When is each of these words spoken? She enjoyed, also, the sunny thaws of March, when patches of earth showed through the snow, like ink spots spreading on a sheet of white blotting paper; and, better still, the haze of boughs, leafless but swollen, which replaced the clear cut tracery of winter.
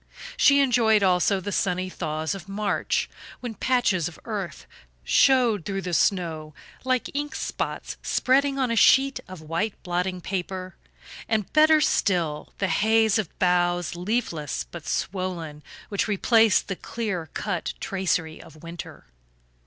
She 0.35 0.61
enjoyed, 0.61 1.03
also, 1.03 1.39
the 1.39 1.51
sunny 1.51 1.87
thaws 1.87 2.33
of 2.33 2.49
March, 2.49 3.07
when 3.39 3.53
patches 3.53 4.07
of 4.07 4.17
earth 4.25 4.65
showed 5.03 5.63
through 5.63 5.83
the 5.83 5.93
snow, 5.93 6.55
like 6.83 7.11
ink 7.15 7.35
spots 7.35 7.97
spreading 8.01 8.57
on 8.57 8.71
a 8.71 8.75
sheet 8.75 9.19
of 9.27 9.41
white 9.43 9.75
blotting 9.83 10.19
paper; 10.19 10.75
and, 11.29 11.53
better 11.53 11.79
still, 11.79 12.51
the 12.57 12.67
haze 12.69 13.19
of 13.19 13.37
boughs, 13.37 13.95
leafless 13.95 14.63
but 14.63 14.87
swollen, 14.87 15.61
which 15.89 16.07
replaced 16.07 16.67
the 16.67 16.75
clear 16.75 17.29
cut 17.35 17.75
tracery 17.79 18.41
of 18.41 18.63
winter. 18.63 19.05